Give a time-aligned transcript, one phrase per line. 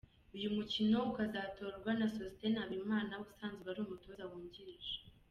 [0.35, 4.95] Uyu mukino ukazatorwa na Sostene Habimana usanzwe ari umutoza wungirije.